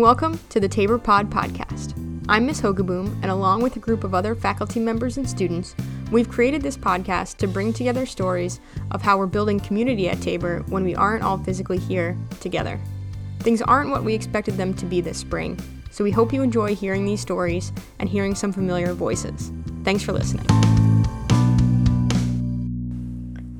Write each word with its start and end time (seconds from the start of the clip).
welcome 0.00 0.40
to 0.48 0.58
the 0.58 0.68
Tabor 0.68 0.98
Pod 0.98 1.28
podcast. 1.28 1.92
I'm 2.26 2.46
Miss 2.46 2.58
Hogaboom, 2.62 3.12
and 3.20 3.30
along 3.30 3.62
with 3.62 3.76
a 3.76 3.80
group 3.80 4.02
of 4.02 4.14
other 4.14 4.34
faculty 4.34 4.80
members 4.80 5.18
and 5.18 5.28
students, 5.28 5.74
we've 6.10 6.30
created 6.30 6.62
this 6.62 6.78
podcast 6.78 7.36
to 7.36 7.46
bring 7.46 7.74
together 7.74 8.06
stories 8.06 8.60
of 8.92 9.02
how 9.02 9.18
we're 9.18 9.26
building 9.26 9.60
community 9.60 10.08
at 10.08 10.22
Tabor 10.22 10.64
when 10.68 10.84
we 10.84 10.94
aren't 10.94 11.22
all 11.22 11.36
physically 11.36 11.76
here 11.76 12.16
together. 12.40 12.80
Things 13.40 13.60
aren't 13.60 13.90
what 13.90 14.02
we 14.02 14.14
expected 14.14 14.56
them 14.56 14.72
to 14.74 14.86
be 14.86 15.02
this 15.02 15.18
spring, 15.18 15.60
so 15.90 16.02
we 16.02 16.10
hope 16.10 16.32
you 16.32 16.42
enjoy 16.42 16.74
hearing 16.74 17.04
these 17.04 17.20
stories 17.20 17.70
and 17.98 18.08
hearing 18.08 18.34
some 18.34 18.54
familiar 18.54 18.94
voices. 18.94 19.52
Thanks 19.84 20.02
for 20.02 20.12
listening. 20.12 20.46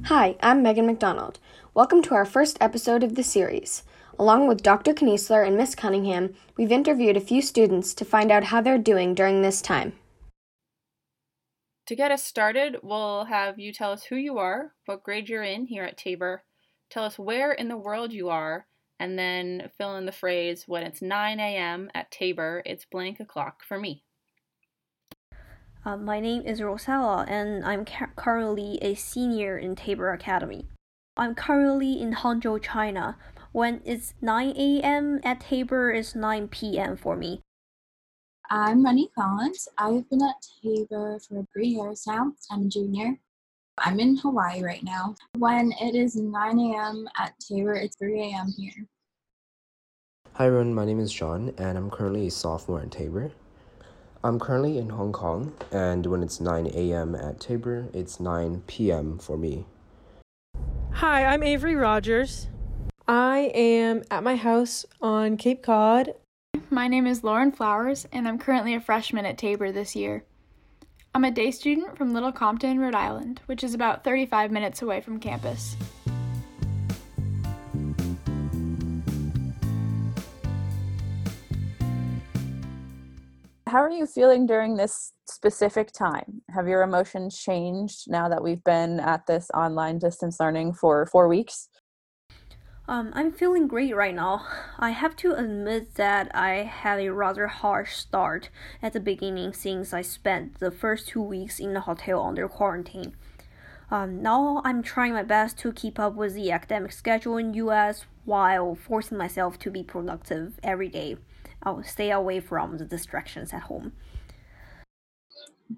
Hi, 0.04 0.36
I'm 0.42 0.62
Megan 0.62 0.86
McDonald. 0.86 1.38
Welcome 1.74 2.00
to 2.04 2.14
our 2.14 2.24
first 2.24 2.56
episode 2.62 3.02
of 3.02 3.14
the 3.14 3.22
series. 3.22 3.82
Along 4.20 4.46
with 4.46 4.62
Dr. 4.62 4.92
Kniesler 4.92 5.46
and 5.46 5.56
Miss 5.56 5.74
Cunningham, 5.74 6.34
we've 6.58 6.70
interviewed 6.70 7.16
a 7.16 7.22
few 7.22 7.40
students 7.40 7.94
to 7.94 8.04
find 8.04 8.30
out 8.30 8.44
how 8.44 8.60
they're 8.60 8.76
doing 8.76 9.14
during 9.14 9.40
this 9.40 9.62
time. 9.62 9.94
To 11.86 11.96
get 11.96 12.10
us 12.10 12.22
started, 12.22 12.76
we'll 12.82 13.24
have 13.24 13.58
you 13.58 13.72
tell 13.72 13.92
us 13.92 14.04
who 14.04 14.16
you 14.16 14.36
are, 14.36 14.74
what 14.84 15.02
grade 15.02 15.30
you're 15.30 15.42
in 15.42 15.64
here 15.64 15.84
at 15.84 15.96
Tabor, 15.96 16.42
tell 16.90 17.04
us 17.04 17.18
where 17.18 17.52
in 17.52 17.68
the 17.68 17.78
world 17.78 18.12
you 18.12 18.28
are, 18.28 18.66
and 18.98 19.18
then 19.18 19.70
fill 19.78 19.96
in 19.96 20.04
the 20.04 20.12
phrase 20.12 20.64
when 20.66 20.82
it's 20.82 21.00
9 21.00 21.40
a.m. 21.40 21.88
at 21.94 22.10
Tabor, 22.10 22.62
it's 22.66 22.84
blank 22.84 23.20
o'clock 23.20 23.64
for 23.64 23.78
me. 23.78 24.04
Uh, 25.82 25.96
my 25.96 26.20
name 26.20 26.42
is 26.42 26.60
Rosella, 26.60 27.24
and 27.26 27.64
I'm 27.64 27.86
ca- 27.86 28.10
currently 28.16 28.78
a 28.82 28.94
senior 28.96 29.56
in 29.56 29.74
Tabor 29.76 30.12
Academy. 30.12 30.66
I'm 31.16 31.34
currently 31.34 32.00
in 32.00 32.14
Hangzhou, 32.14 32.62
China, 32.62 33.16
when 33.52 33.80
it's 33.84 34.14
9 34.20 34.54
a.m. 34.56 35.20
at 35.24 35.40
Tabor, 35.40 35.90
it's 35.90 36.14
9 36.14 36.48
p.m. 36.48 36.96
for 36.96 37.16
me. 37.16 37.42
I'm 38.48 38.84
Rennie 38.84 39.10
Collins. 39.14 39.68
I've 39.78 40.08
been 40.10 40.22
at 40.22 40.34
Tabor 40.62 41.18
for 41.20 41.46
three 41.52 41.68
years 41.68 42.06
now. 42.06 42.32
I'm 42.50 42.62
a 42.62 42.68
junior. 42.68 43.18
I'm 43.78 44.00
in 44.00 44.16
Hawaii 44.16 44.62
right 44.62 44.82
now. 44.82 45.14
When 45.38 45.72
it 45.80 45.94
is 45.94 46.16
9 46.16 46.58
a.m. 46.58 47.08
at 47.18 47.34
Tabor, 47.40 47.74
it's 47.74 47.96
3 47.96 48.20
a.m. 48.20 48.52
here. 48.56 48.86
Hi 50.34 50.46
everyone, 50.46 50.74
my 50.74 50.84
name 50.84 51.00
is 51.00 51.12
John 51.12 51.52
and 51.58 51.76
I'm 51.76 51.90
currently 51.90 52.26
a 52.26 52.30
sophomore 52.30 52.80
at 52.80 52.90
Tabor. 52.90 53.32
I'm 54.22 54.38
currently 54.38 54.78
in 54.78 54.90
Hong 54.90 55.12
Kong 55.12 55.54
and 55.72 56.06
when 56.06 56.22
it's 56.22 56.40
9 56.40 56.66
a.m. 56.74 57.14
at 57.14 57.40
Tabor, 57.40 57.88
it's 57.92 58.20
9 58.20 58.62
p.m. 58.66 59.18
for 59.18 59.36
me. 59.36 59.64
Hi, 60.92 61.24
I'm 61.24 61.42
Avery 61.42 61.74
Rogers. 61.74 62.48
I 63.12 63.50
am 63.56 64.04
at 64.12 64.22
my 64.22 64.36
house 64.36 64.86
on 65.00 65.36
Cape 65.36 65.64
Cod. 65.64 66.14
My 66.70 66.86
name 66.86 67.08
is 67.08 67.24
Lauren 67.24 67.50
Flowers, 67.50 68.06
and 68.12 68.28
I'm 68.28 68.38
currently 68.38 68.72
a 68.76 68.80
freshman 68.80 69.26
at 69.26 69.36
Tabor 69.36 69.72
this 69.72 69.96
year. 69.96 70.22
I'm 71.12 71.24
a 71.24 71.32
day 71.32 71.50
student 71.50 71.98
from 71.98 72.12
Little 72.12 72.30
Compton, 72.30 72.78
Rhode 72.78 72.94
Island, 72.94 73.40
which 73.46 73.64
is 73.64 73.74
about 73.74 74.04
35 74.04 74.52
minutes 74.52 74.80
away 74.80 75.00
from 75.00 75.18
campus. 75.18 75.74
How 83.66 83.82
are 83.82 83.90
you 83.90 84.06
feeling 84.06 84.46
during 84.46 84.76
this 84.76 85.14
specific 85.28 85.90
time? 85.90 86.42
Have 86.54 86.68
your 86.68 86.82
emotions 86.82 87.36
changed 87.36 88.08
now 88.08 88.28
that 88.28 88.44
we've 88.44 88.62
been 88.62 89.00
at 89.00 89.26
this 89.26 89.50
online 89.52 89.98
distance 89.98 90.38
learning 90.38 90.74
for 90.74 91.06
four 91.06 91.26
weeks? 91.26 91.68
Um, 92.90 93.12
I'm 93.14 93.30
feeling 93.30 93.68
great 93.68 93.94
right 93.94 94.16
now. 94.16 94.44
I 94.78 94.90
have 94.90 95.14
to 95.16 95.32
admit 95.32 95.94
that 95.94 96.28
I 96.34 96.64
had 96.64 96.98
a 96.98 97.12
rather 97.12 97.46
harsh 97.46 97.94
start 97.94 98.50
at 98.82 98.92
the 98.92 98.98
beginning 98.98 99.52
since 99.52 99.94
I 99.94 100.02
spent 100.02 100.58
the 100.58 100.72
first 100.72 101.06
two 101.06 101.22
weeks 101.22 101.60
in 101.60 101.72
the 101.72 101.82
hotel 101.82 102.20
under 102.20 102.48
quarantine. 102.48 103.14
Um, 103.92 104.20
now 104.22 104.60
I'm 104.64 104.82
trying 104.82 105.12
my 105.12 105.22
best 105.22 105.56
to 105.58 105.72
keep 105.72 106.00
up 106.00 106.16
with 106.16 106.34
the 106.34 106.50
academic 106.50 106.90
schedule 106.90 107.36
in 107.36 107.54
US 107.54 108.06
while 108.24 108.74
forcing 108.74 109.18
myself 109.18 109.56
to 109.60 109.70
be 109.70 109.84
productive 109.84 110.58
every 110.64 110.88
day. 110.88 111.16
I'll 111.62 111.84
stay 111.84 112.10
away 112.10 112.40
from 112.40 112.78
the 112.78 112.84
distractions 112.84 113.52
at 113.52 113.62
home. 113.62 113.92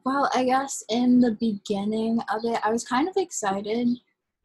Well, 0.06 0.30
I 0.34 0.44
guess 0.44 0.82
in 0.88 1.20
the 1.20 1.32
beginning 1.32 2.20
of 2.32 2.42
it, 2.44 2.58
I 2.64 2.70
was 2.70 2.84
kind 2.84 3.06
of 3.06 3.18
excited 3.18 3.98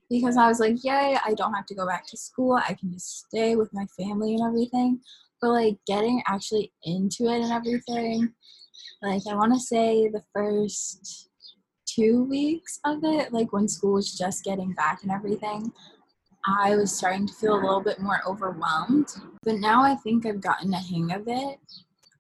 because 0.09 0.38
I 0.38 0.47
was 0.47 0.59
like, 0.59 0.84
yay, 0.84 1.18
I 1.25 1.34
don't 1.34 1.53
have 1.53 1.66
to 1.68 1.75
go 1.75 1.85
back 1.85 2.07
to 2.07 2.18
school. 2.18 2.53
I 2.53 2.73
can 2.73 2.91
just 2.91 3.25
stay 3.28 3.56
with 3.56 3.73
my 3.73 3.85
family 3.97 4.35
and 4.35 4.44
everything. 4.44 5.01
But 5.41 5.51
like 5.51 5.78
getting 5.85 6.23
actually 6.28 6.72
into 6.84 7.25
it 7.25 7.41
and 7.41 7.51
everything, 7.51 8.34
like 9.01 9.22
I 9.29 9.35
want 9.35 9.53
to 9.53 9.59
say 9.59 10.09
the 10.09 10.23
first 10.34 11.29
two 11.85 12.23
weeks 12.23 12.79
of 12.85 13.00
it, 13.03 13.34
like 13.34 13.53
when 13.53 13.67
school 13.67 13.94
was 13.94 14.17
just 14.17 14.44
getting 14.44 14.73
back 14.73 15.03
and 15.03 15.12
everything, 15.12 15.72
I 16.46 16.75
was 16.75 16.96
starting 16.96 17.28
to 17.28 17.34
feel 17.34 17.56
a 17.56 17.62
little 17.62 17.81
bit 17.81 18.00
more 18.00 18.22
overwhelmed. 18.25 19.09
But 19.44 19.56
now 19.56 19.84
I 19.84 19.96
think 19.96 20.25
I've 20.25 20.41
gotten 20.41 20.73
a 20.73 20.79
hang 20.79 21.12
of 21.12 21.23
it. 21.28 21.59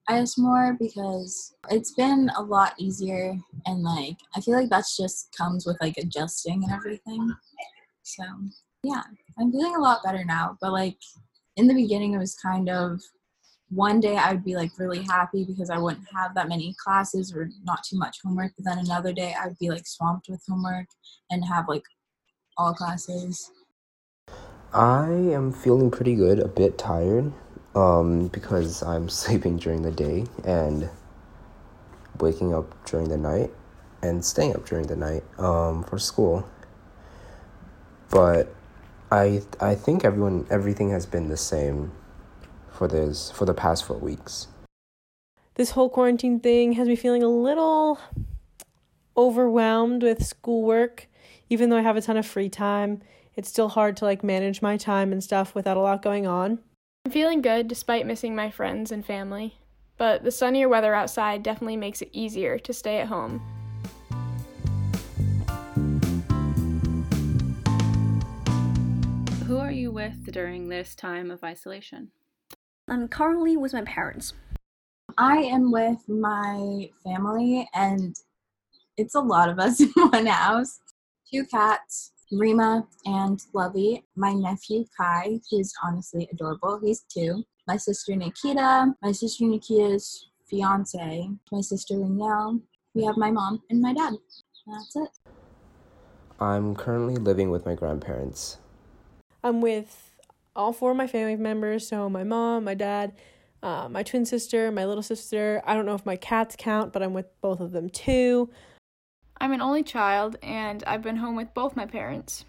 I 0.09 0.19
guess 0.19 0.37
more 0.37 0.75
because 0.79 1.53
it's 1.69 1.91
been 1.91 2.31
a 2.37 2.41
lot 2.41 2.73
easier 2.77 3.37
and 3.65 3.83
like 3.83 4.15
I 4.35 4.41
feel 4.41 4.55
like 4.55 4.69
that's 4.69 4.95
just 4.95 5.35
comes 5.37 5.65
with 5.65 5.77
like 5.81 5.97
adjusting 5.97 6.63
and 6.63 6.71
everything. 6.71 7.35
So 8.07 8.23
yeah, 8.83 9.03
I'm 9.37 9.51
feeling 9.51 9.75
a 9.75 9.81
lot 9.81 10.03
better 10.03 10.23
now. 10.23 10.57
But 10.61 10.71
like 10.71 10.97
in 11.57 11.67
the 11.67 11.73
beginning, 11.73 12.13
it 12.13 12.19
was 12.19 12.35
kind 12.35 12.69
of 12.69 13.01
one 13.69 13.99
day 13.99 14.15
I 14.15 14.31
would 14.31 14.45
be 14.45 14.55
like 14.55 14.71
really 14.79 15.03
happy 15.03 15.43
because 15.43 15.69
I 15.69 15.77
wouldn't 15.77 16.07
have 16.15 16.33
that 16.35 16.47
many 16.47 16.73
classes 16.81 17.33
or 17.35 17.49
not 17.63 17.83
too 17.83 17.97
much 17.97 18.19
homework. 18.23 18.53
But 18.55 18.63
then 18.63 18.79
another 18.79 19.11
day 19.11 19.35
I 19.37 19.47
would 19.47 19.59
be 19.59 19.69
like 19.69 19.85
swamped 19.85 20.29
with 20.29 20.41
homework 20.47 20.87
and 21.29 21.43
have 21.45 21.67
like 21.67 21.83
all 22.57 22.73
classes. 22.73 23.51
I 24.73 25.09
am 25.09 25.51
feeling 25.51 25.91
pretty 25.91 26.15
good, 26.15 26.39
a 26.39 26.47
bit 26.47 26.77
tired, 26.77 27.33
um, 27.75 28.27
because 28.27 28.83
I'm 28.83 29.09
sleeping 29.21 29.57
during 29.57 29.81
the 29.81 29.91
day 29.91 30.25
and 30.45 30.89
waking 32.19 32.53
up 32.53 32.85
during 32.85 33.09
the 33.09 33.17
night 33.17 33.51
and 34.01 34.23
staying 34.23 34.55
up 34.55 34.65
during 34.65 34.87
the 34.87 34.95
night 34.95 35.23
um, 35.39 35.83
for 35.83 35.99
school 35.99 36.47
but 38.09 38.53
I 39.11 39.41
I 39.59 39.75
think 39.75 40.03
everyone 40.03 40.45
everything 40.49 40.91
has 40.91 41.05
been 41.05 41.29
the 41.29 41.37
same 41.37 41.91
for 42.71 42.87
this 42.87 43.31
for 43.31 43.45
the 43.45 43.53
past 43.53 43.85
four 43.85 43.97
weeks. 43.97 44.47
This 45.55 45.71
whole 45.71 45.89
quarantine 45.89 46.39
thing 46.39 46.73
has 46.73 46.87
me 46.87 46.95
feeling 46.95 47.23
a 47.23 47.27
little 47.27 47.99
overwhelmed 49.15 50.03
with 50.03 50.25
schoolwork. 50.25 51.07
Even 51.49 51.69
though 51.69 51.77
I 51.77 51.81
have 51.81 51.97
a 51.97 52.01
ton 52.01 52.17
of 52.17 52.25
free 52.25 52.49
time, 52.49 53.01
it's 53.35 53.49
still 53.49 53.69
hard 53.69 53.97
to 53.97 54.05
like 54.05 54.23
manage 54.23 54.61
my 54.61 54.77
time 54.77 55.11
and 55.11 55.23
stuff 55.23 55.55
without 55.55 55.77
a 55.77 55.79
lot 55.79 56.01
going 56.01 56.27
on. 56.27 56.59
I'm 57.05 57.11
feeling 57.11 57.41
good 57.41 57.67
despite 57.67 58.05
missing 58.05 58.35
my 58.35 58.51
friends 58.51 58.91
and 58.91 59.05
family, 59.05 59.57
but 59.97 60.23
the 60.23 60.31
sunnier 60.31 60.67
weather 60.69 60.93
outside 60.93 61.41
definitely 61.41 61.77
makes 61.77 62.01
it 62.01 62.09
easier 62.11 62.59
to 62.59 62.73
stay 62.73 62.99
at 62.99 63.07
home. 63.07 63.56
With 70.07 70.33
during 70.33 70.69
this 70.69 70.95
time 70.95 71.31
of 71.31 71.43
isolation? 71.43 72.11
I'm 72.87 73.07
currently 73.07 73.57
with 73.57 73.73
my 73.73 73.81
parents. 73.81 74.33
I 75.17 75.37
am 75.37 75.71
with 75.71 76.07
my 76.07 76.89
family, 77.03 77.67
and 77.73 78.15
it's 78.97 79.15
a 79.15 79.19
lot 79.19 79.49
of 79.49 79.59
us 79.59 79.79
in 79.81 79.89
one 79.89 80.27
house. 80.27 80.79
Two 81.31 81.45
cats, 81.45 82.11
Rima 82.31 82.87
and 83.05 83.41
Lovey. 83.53 84.05
My 84.15 84.33
nephew 84.33 84.85
Kai, 84.97 85.39
who's 85.49 85.73
honestly 85.83 86.27
adorable. 86.31 86.79
He's 86.81 87.01
two. 87.01 87.43
My 87.67 87.75
sister 87.75 88.15
Nikita. 88.15 88.93
My 89.01 89.11
sister 89.11 89.45
Nikita's 89.45 90.29
fiance. 90.49 91.29
My 91.51 91.61
sister 91.61 91.95
Linnell. 91.95 92.61
We 92.93 93.03
have 93.03 93.17
my 93.17 93.31
mom 93.31 93.61
and 93.69 93.81
my 93.81 93.93
dad. 93.93 94.13
That's 94.67 94.95
it. 94.95 95.09
I'm 96.39 96.75
currently 96.75 97.15
living 97.15 97.49
with 97.49 97.65
my 97.65 97.75
grandparents. 97.75 98.59
I'm 99.47 99.61
with 99.61 100.11
all 100.55 100.73
four 100.73 100.91
of 100.91 100.97
my 100.97 101.07
family 101.07 101.35
members. 101.35 101.87
So 101.87 102.09
my 102.09 102.23
mom, 102.23 102.65
my 102.65 102.73
dad, 102.73 103.13
uh, 103.63 103.87
my 103.89 104.03
twin 104.03 104.25
sister, 104.25 104.71
my 104.71 104.85
little 104.85 105.03
sister. 105.03 105.61
I 105.65 105.73
don't 105.73 105.85
know 105.85 105.95
if 105.95 106.05
my 106.05 106.17
cats 106.17 106.55
count, 106.57 106.91
but 106.91 107.01
I'm 107.01 107.13
with 107.13 107.27
both 107.41 107.59
of 107.59 107.71
them 107.71 107.89
too. 107.89 108.49
I'm 109.39 109.53
an 109.53 109.61
only 109.61 109.83
child, 109.83 110.35
and 110.41 110.83
I've 110.85 111.03
been 111.03 111.17
home 111.17 111.35
with 111.35 111.53
both 111.53 111.75
my 111.75 111.85
parents. 111.85 112.43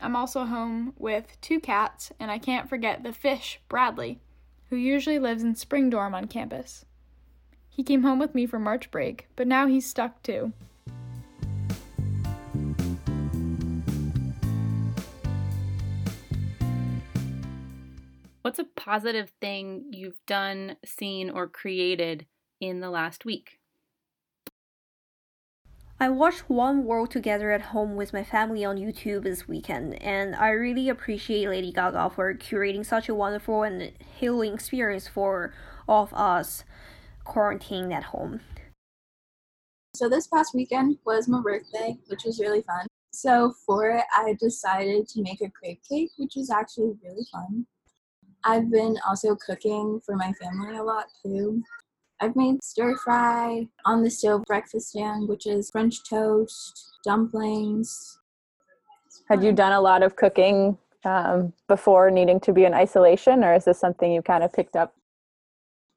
I'm 0.00 0.14
also 0.14 0.44
home 0.44 0.92
with 0.98 1.38
two 1.40 1.58
cats, 1.58 2.12
and 2.20 2.30
I 2.30 2.38
can't 2.38 2.68
forget 2.68 3.02
the 3.02 3.12
fish, 3.12 3.60
Bradley, 3.68 4.20
who 4.68 4.76
usually 4.76 5.18
lives 5.18 5.42
in 5.42 5.54
Spring 5.54 5.88
Dorm 5.88 6.14
on 6.14 6.26
campus. 6.26 6.84
He 7.70 7.82
came 7.82 8.02
home 8.02 8.18
with 8.18 8.34
me 8.34 8.44
for 8.44 8.58
March 8.58 8.90
break, 8.90 9.26
but 9.36 9.46
now 9.46 9.66
he's 9.66 9.86
stuck 9.86 10.22
too. 10.22 10.52
What's 18.44 18.58
a 18.58 18.64
positive 18.64 19.32
thing 19.40 19.86
you've 19.90 20.20
done, 20.26 20.76
seen, 20.84 21.30
or 21.30 21.48
created 21.48 22.26
in 22.60 22.80
the 22.80 22.90
last 22.90 23.24
week? 23.24 23.58
I 25.98 26.10
watched 26.10 26.50
One 26.50 26.84
World 26.84 27.10
Together 27.10 27.52
at 27.52 27.62
home 27.62 27.96
with 27.96 28.12
my 28.12 28.22
family 28.22 28.62
on 28.62 28.76
YouTube 28.76 29.22
this 29.22 29.48
weekend, 29.48 29.94
and 30.02 30.36
I 30.36 30.50
really 30.50 30.90
appreciate 30.90 31.48
Lady 31.48 31.72
Gaga 31.72 32.10
for 32.10 32.34
curating 32.34 32.84
such 32.84 33.08
a 33.08 33.14
wonderful 33.14 33.62
and 33.62 33.92
healing 34.18 34.52
experience 34.52 35.08
for 35.08 35.54
all 35.88 36.02
of 36.02 36.12
us 36.12 36.64
quarantined 37.24 37.94
at 37.94 38.04
home. 38.04 38.40
So, 39.94 40.10
this 40.10 40.26
past 40.26 40.54
weekend 40.54 40.98
was 41.06 41.28
my 41.28 41.40
birthday, 41.40 41.96
which 42.08 42.24
was 42.26 42.38
really 42.40 42.60
fun. 42.60 42.86
So, 43.10 43.54
for 43.64 43.88
it, 43.88 44.04
I 44.14 44.36
decided 44.38 45.08
to 45.08 45.22
make 45.22 45.40
a 45.40 45.48
crepe 45.48 45.80
cake, 45.88 46.10
which 46.18 46.34
was 46.36 46.50
actually 46.50 46.92
really 47.02 47.24
fun. 47.32 47.64
I've 48.44 48.70
been 48.70 48.96
also 49.06 49.36
cooking 49.36 50.00
for 50.04 50.16
my 50.16 50.32
family 50.34 50.76
a 50.76 50.82
lot 50.82 51.06
too. 51.24 51.62
I've 52.20 52.36
made 52.36 52.62
stir 52.62 52.96
fry 52.96 53.66
on 53.86 54.02
the 54.02 54.10
stove 54.10 54.44
breakfast 54.46 54.90
stand, 54.90 55.28
which 55.28 55.46
is 55.46 55.70
French 55.70 56.08
toast, 56.08 56.90
dumplings. 57.04 58.18
Had 59.28 59.42
you 59.42 59.52
done 59.52 59.72
a 59.72 59.80
lot 59.80 60.02
of 60.02 60.16
cooking 60.16 60.76
um, 61.04 61.52
before 61.68 62.10
needing 62.10 62.38
to 62.40 62.52
be 62.52 62.64
in 62.64 62.74
isolation, 62.74 63.42
or 63.42 63.54
is 63.54 63.64
this 63.64 63.78
something 63.78 64.12
you 64.12 64.22
kind 64.22 64.44
of 64.44 64.52
picked 64.52 64.76
up? 64.76 64.94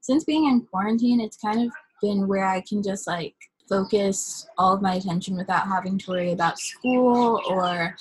Since 0.01 0.23
being 0.23 0.45
in 0.45 0.61
quarantine, 0.61 1.19
it's 1.19 1.37
kind 1.37 1.63
of 1.63 1.71
been 2.01 2.27
where 2.27 2.45
I 2.45 2.61
can 2.61 2.81
just 2.81 3.07
like 3.07 3.35
focus 3.67 4.47
all 4.57 4.73
of 4.73 4.81
my 4.81 4.95
attention 4.95 5.35
without 5.35 5.67
having 5.67 5.97
to 5.97 6.11
worry 6.11 6.31
about 6.31 6.59
school 6.59 7.41
or 7.49 7.95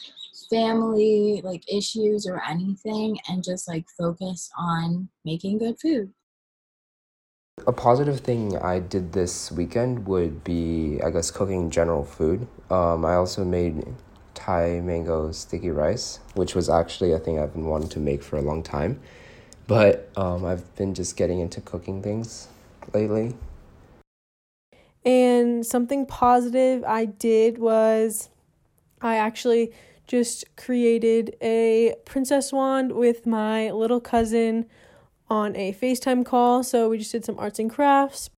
family 0.51 1.41
like 1.45 1.63
issues 1.73 2.27
or 2.27 2.43
anything 2.49 3.19
and 3.29 3.43
just 3.43 3.69
like 3.69 3.87
focus 3.99 4.51
on 4.59 5.09
making 5.25 5.59
good 5.59 5.79
food. 5.81 6.13
A 7.67 7.73
positive 7.73 8.21
thing 8.21 8.57
I 8.59 8.79
did 8.81 9.13
this 9.13 9.51
weekend 9.51 10.07
would 10.07 10.45
be, 10.45 11.01
I 11.03 11.11
guess, 11.11 11.31
cooking 11.31 11.71
general 11.71 12.05
food. 12.05 12.47
Um, 12.71 13.05
I 13.05 13.15
also 13.15 13.45
made 13.45 13.85
Thai 14.35 14.81
mango 14.85 15.33
sticky 15.33 15.71
rice, 15.71 16.21
which 16.35 16.55
was 16.55 16.69
actually 16.69 17.13
a 17.13 17.19
thing 17.19 17.41
I've 17.41 17.55
been 17.55 17.65
wanting 17.65 17.89
to 17.91 17.99
make 17.99 18.23
for 18.23 18.37
a 18.37 18.43
long 18.43 18.63
time. 18.63 19.01
But 19.67 20.11
um, 20.17 20.45
I've 20.45 20.77
been 20.77 20.95
just 20.95 21.17
getting 21.17 21.41
into 21.41 21.61
cooking 21.61 22.03
things 22.03 22.49
lately. 22.93 23.35
And 25.05 25.65
something 25.65 26.05
positive 26.05 26.85
I 26.85 27.07
did 27.07 27.59
was 27.59 28.29
I 29.01 29.17
actually 29.17 29.73
just 30.07 30.45
created 30.57 31.37
a 31.43 31.95
princess 32.05 32.53
wand 32.53 32.93
with 32.93 33.27
my 33.27 33.71
little 33.71 34.01
cousin 34.01 34.67
on 35.29 35.57
a 35.57 35.73
FaceTime 35.73 36.25
call. 36.25 36.63
So 36.63 36.89
we 36.89 36.99
just 36.99 37.13
did 37.13 37.25
some 37.25 37.39
arts 37.39 37.59
and 37.59 37.71
crafts. 37.71 38.31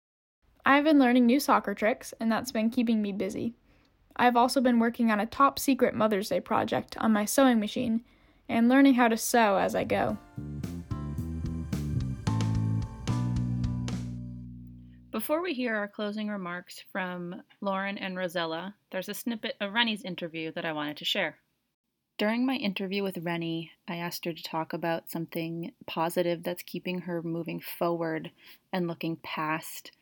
I've 0.64 0.84
been 0.84 0.98
learning 0.98 1.26
new 1.26 1.40
soccer 1.40 1.74
tricks, 1.74 2.12
and 2.20 2.30
that's 2.30 2.52
been 2.52 2.70
keeping 2.70 3.00
me 3.00 3.12
busy. 3.12 3.54
I've 4.16 4.36
also 4.36 4.60
been 4.60 4.80
working 4.80 5.10
on 5.10 5.20
a 5.20 5.26
top 5.26 5.58
secret 5.58 5.94
Mother's 5.94 6.28
Day 6.28 6.40
project 6.40 6.96
on 6.98 7.12
my 7.12 7.24
sewing 7.24 7.60
machine 7.60 8.02
and 8.48 8.68
learning 8.68 8.94
how 8.94 9.08
to 9.08 9.16
sew 9.16 9.56
as 9.56 9.74
I 9.74 9.84
go. 9.84 10.18
Before 15.10 15.42
we 15.42 15.54
hear 15.54 15.74
our 15.74 15.88
closing 15.88 16.28
remarks 16.28 16.84
from 16.92 17.42
Lauren 17.60 17.98
and 17.98 18.16
Rosella, 18.16 18.74
there's 18.90 19.08
a 19.08 19.14
snippet 19.14 19.56
of 19.60 19.72
Rennie's 19.72 20.02
interview 20.02 20.52
that 20.52 20.64
I 20.64 20.72
wanted 20.72 20.98
to 20.98 21.04
share. 21.04 21.38
During 22.18 22.44
my 22.44 22.56
interview 22.56 23.04
with 23.04 23.18
Rennie, 23.18 23.70
I 23.86 23.94
asked 23.94 24.24
her 24.24 24.32
to 24.32 24.42
talk 24.42 24.72
about 24.72 25.08
something 25.08 25.70
positive 25.86 26.42
that's 26.42 26.64
keeping 26.64 27.02
her 27.02 27.22
moving 27.22 27.60
forward 27.60 28.32
and 28.72 28.88
looking 28.88 29.14
past 29.22 29.92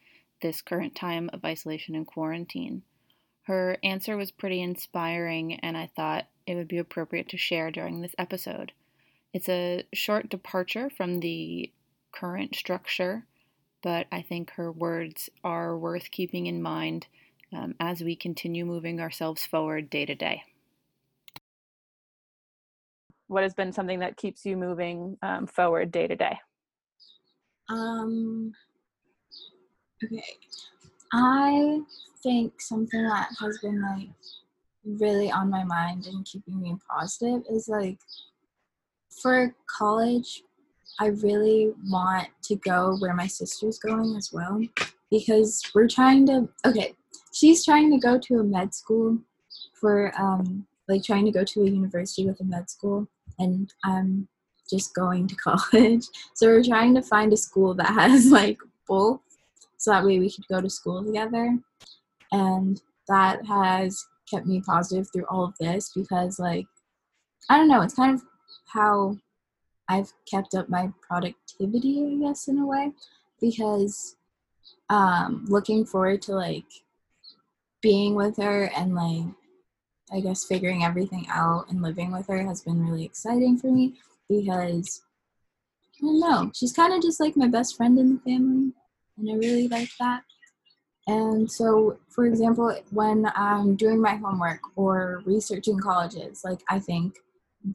this 0.41 0.63
current 0.63 0.95
time 0.95 1.29
of 1.35 1.45
isolation 1.45 1.95
and 1.95 2.07
quarantine. 2.07 2.85
Her 3.43 3.77
answer 3.85 4.17
was 4.17 4.31
pretty 4.31 4.63
inspiring, 4.63 5.61
and 5.61 5.77
I 5.77 5.91
thought 5.95 6.29
it 6.47 6.55
would 6.55 6.69
be 6.69 6.79
appropriate 6.79 7.29
to 7.29 7.37
share 7.37 7.71
during 7.71 8.01
this 8.01 8.15
episode. 8.17 8.73
It's 9.35 9.51
a 9.51 9.85
short 9.93 10.31
departure 10.31 10.89
from 10.89 11.21
the 11.21 11.71
current 12.13 12.57
structure, 12.57 13.27
but 13.83 14.07
I 14.11 14.23
think 14.23 14.53
her 14.53 14.73
words 14.73 15.29
are 15.45 15.77
worth 15.77 16.11
keeping 16.11 16.47
in 16.47 16.63
mind 16.63 17.09
um, 17.53 17.75
as 17.79 18.01
we 18.03 18.17
continue 18.17 18.65
moving 18.65 19.03
ourselves 19.03 19.45
forward 19.45 19.91
day 19.91 20.07
to 20.07 20.15
day 20.15 20.45
what 23.29 23.43
has 23.43 23.55
been 23.55 23.73
something 23.73 24.01
that 24.01 24.17
keeps 24.17 24.45
you 24.45 24.57
moving 24.57 25.17
um, 25.23 25.47
forward 25.47 25.91
day 25.91 26.07
to 26.07 26.17
day? 26.17 26.39
Um, 27.69 28.53
okay. 30.05 30.23
I 31.13 31.81
think 32.23 32.61
something 32.61 33.03
that 33.03 33.29
has 33.41 33.59
been 33.59 33.83
like 33.83 34.09
really 34.85 35.31
on 35.31 35.51
my 35.51 35.65
mind 35.65 36.07
and 36.07 36.25
keeping 36.25 36.61
me 36.61 36.77
positive 36.89 37.43
is 37.51 37.69
like 37.69 37.99
for 39.23 39.55
college, 39.67 40.43
I 41.01 41.07
really 41.07 41.73
want 41.91 42.29
to 42.45 42.57
go 42.57 42.97
where 42.99 43.15
my 43.15 43.27
sister's 43.27 43.79
going 43.79 44.17
as 44.17 44.33
well 44.33 44.61
because 45.11 45.63
we're 45.75 45.89
trying 45.89 46.27
to, 46.27 46.49
okay, 46.65 46.95
she's 47.33 47.65
trying 47.65 47.91
to 47.93 47.99
go 47.99 48.19
to 48.19 48.35
a 48.37 48.45
med 48.45 48.75
school 48.75 49.19
for 49.75 50.13
um, 50.19 50.67
like 50.89 51.03
trying 51.03 51.25
to 51.25 51.33
go 51.33 51.45
to 51.45 51.63
a 51.63 51.69
university 51.71 52.27
with 52.27 52.41
a 52.41 52.45
med 52.45 52.71
school 52.71 53.09
and 53.39 53.73
I'm 53.85 54.29
just 54.69 54.95
going 54.95 55.27
to 55.29 55.37
college. 55.71 56.05
So 56.35 56.47
we're 56.47 56.65
trying 56.65 56.95
to 56.95 57.03
find 57.03 57.33
a 57.33 57.37
school 57.37 57.75
that 57.75 57.89
has 57.89 58.31
like 58.31 58.59
both 58.89 59.21
so 59.79 59.91
that 59.91 60.05
way 60.05 60.19
we 60.19 60.31
could 60.31 60.47
go 60.49 60.61
to 60.61 60.71
school 60.71 61.05
together. 61.05 61.59
And 62.33 62.81
that 63.09 63.45
has 63.47 64.05
kept 64.31 64.47
me 64.47 64.61
positive 64.61 65.07
through 65.13 65.27
all 65.29 65.45
of 65.45 65.55
this 65.61 65.93
because 65.95 66.39
like 66.39 66.67
I 67.49 67.57
don't 67.57 67.69
know, 67.69 67.83
it's 67.83 67.95
kind 67.95 68.15
of 68.15 68.23
how 68.67 69.17
I've 69.89 70.13
kept 70.29 70.55
up 70.55 70.69
my 70.69 70.91
productivity, 71.01 72.05
I 72.05 72.27
guess, 72.27 72.49
in 72.49 72.59
a 72.59 72.67
way, 72.67 72.91
because 73.41 74.17
um, 74.91 75.45
looking 75.49 75.85
forward 75.85 76.23
to 76.23 76.33
like 76.33 76.65
being 77.83 78.15
with 78.17 78.37
her 78.39 78.71
and 78.77 78.95
like 78.95 79.27
I 80.13 80.21
guess 80.21 80.45
figuring 80.45 80.85
everything 80.85 81.27
out 81.31 81.69
and 81.69 81.83
living 81.83 82.13
with 82.13 82.29
her 82.29 82.43
has 82.45 82.63
been 82.63 82.87
really 82.87 83.05
exciting 83.05 83.59
for 83.59 83.69
me 83.69 83.95
because 84.29 85.03
I 85.97 86.01
don't 86.01 86.21
know, 86.21 86.51
she's 86.55 86.73
kind 86.73 86.93
of 86.93 87.03
just 87.03 87.21
like 87.21 87.37
my 87.37 87.49
best 87.49 87.77
friend 87.77 87.99
in 87.99 88.15
the 88.15 88.21
family, 88.21 88.73
and 89.19 89.31
I 89.31 89.35
really 89.35 89.69
like 89.69 89.91
that. 89.99 90.23
And 91.07 91.51
so, 91.51 91.99
for 92.09 92.27
example, 92.27 92.77
when 92.91 93.27
I'm 93.35 93.77
doing 93.77 94.01
my 94.01 94.17
homework 94.17 94.61
or 94.75 95.23
researching 95.25 95.79
colleges, 95.79 96.43
like 96.45 96.61
I 96.69 96.81
think 96.81 97.19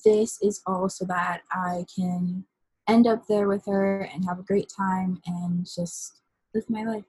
this 0.06 0.38
is 0.42 0.62
all 0.68 0.90
so 0.90 1.06
that 1.06 1.42
I 1.52 1.86
can 1.94 2.46
end 2.88 3.08
up 3.08 3.26
there 3.28 3.48
with 3.48 3.66
her 3.66 4.10
and 4.14 4.26
have 4.26 4.40
a 4.40 4.44
great 4.44 4.72
time 4.76 5.22
and 5.26 5.66
just 5.66 6.22
live 6.54 6.70
my 6.70 6.84
life. 6.84 7.06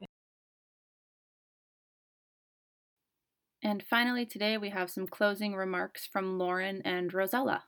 And 3.62 3.80
finally, 3.82 4.26
today 4.26 4.58
we 4.58 4.70
have 4.70 4.90
some 4.90 5.06
closing 5.06 5.54
remarks 5.54 6.04
from 6.04 6.36
Lauren 6.36 6.82
and 6.84 7.14
Rosella. 7.14 7.64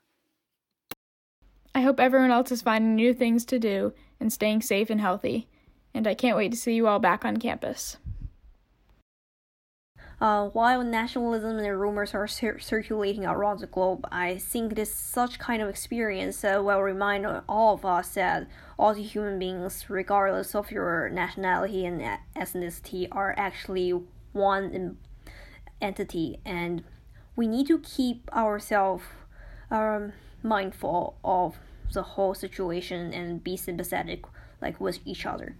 I 1.72 1.82
hope 1.82 2.00
everyone 2.00 2.32
else 2.32 2.50
is 2.50 2.62
finding 2.62 2.96
new 2.96 3.14
things 3.14 3.44
to 3.46 3.60
do 3.60 3.92
and 4.18 4.32
staying 4.32 4.62
safe 4.62 4.90
and 4.90 5.00
healthy, 5.00 5.48
and 5.92 6.06
I 6.08 6.14
can't 6.14 6.36
wait 6.36 6.50
to 6.50 6.58
see 6.58 6.74
you 6.74 6.88
all 6.88 6.98
back 6.98 7.24
on 7.24 7.36
campus. 7.36 7.96
Uh, 10.20 10.48
while 10.48 10.82
nationalism 10.82 11.58
and 11.58 11.80
rumors 11.80 12.14
are 12.14 12.26
cir- 12.26 12.58
circulating 12.58 13.26
around 13.26 13.60
the 13.60 13.66
globe, 13.66 14.06
I 14.10 14.38
think 14.38 14.74
this 14.74 14.94
such 14.94 15.38
kind 15.38 15.60
of 15.62 15.68
experience 15.68 16.44
uh, 16.44 16.60
will 16.64 16.80
remind 16.80 17.26
all 17.48 17.74
of 17.74 17.84
us 17.84 18.14
that 18.14 18.48
all 18.78 18.94
the 18.94 19.02
human 19.02 19.38
beings, 19.38 19.88
regardless 19.88 20.54
of 20.54 20.70
your 20.70 21.08
nationality 21.10 21.84
and 21.84 22.00
ethnicity, 22.36 23.08
are 23.12 23.34
actually 23.36 23.92
one 24.32 24.96
entity 25.84 26.40
and 26.44 26.82
we 27.36 27.46
need 27.46 27.66
to 27.66 27.78
keep 27.78 28.30
ourselves 28.32 29.04
um, 29.70 30.12
mindful 30.42 31.16
of 31.22 31.58
the 31.92 32.02
whole 32.02 32.34
situation 32.34 33.12
and 33.12 33.44
be 33.44 33.56
sympathetic 33.56 34.24
like 34.60 34.80
with 34.80 34.98
each 35.04 35.26
other 35.26 35.54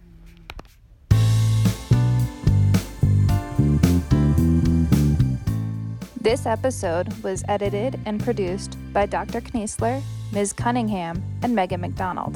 This 6.25 6.47
episode 6.47 7.13
was 7.21 7.43
edited 7.47 7.99
and 8.07 8.19
produced 8.19 8.79
by 8.91 9.05
Dr. 9.05 9.41
Kniesler, 9.41 10.01
Ms. 10.33 10.53
Cunningham, 10.53 11.23
and 11.43 11.53
Megan 11.53 11.81
McDonald. 11.81 12.33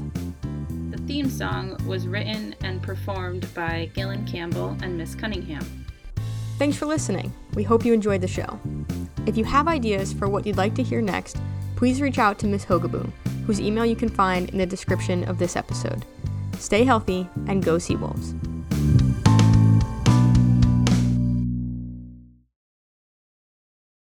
The 0.91 0.99
theme 1.07 1.27
song 1.27 1.75
was 1.87 2.07
written 2.07 2.53
and 2.61 2.83
performed 2.83 3.51
by 3.55 3.89
Gillen 3.95 4.27
Campbell 4.27 4.77
and 4.83 4.95
Miss 4.95 5.15
Cunningham. 5.15 5.65
Thanks 6.59 6.75
for 6.75 6.85
listening. 6.85 7.31
We 7.53 7.63
hope 7.63 7.85
you 7.85 7.93
enjoyed 7.93 8.19
the 8.19 8.27
show. 8.27 8.59
If 9.25 9.37
you 9.37 9.45
have 9.45 9.69
ideas 9.69 10.11
for 10.11 10.27
what 10.27 10.45
you'd 10.45 10.57
like 10.57 10.75
to 10.75 10.83
hear 10.83 11.01
next, 11.01 11.37
please 11.77 12.01
reach 12.01 12.19
out 12.19 12.37
to 12.39 12.47
Miss 12.47 12.65
Hogaboom. 12.65 13.13
whose 13.49 13.59
email 13.59 13.83
you 13.83 13.95
can 13.95 14.09
find 14.09 14.47
in 14.51 14.59
the 14.59 14.65
description 14.65 15.23
of 15.23 15.39
this 15.39 15.55
episode. 15.55 16.05
Stay 16.59 16.83
healthy 16.83 17.27
and 17.47 17.65
go 17.65 17.77
Seawolves. 17.77 18.48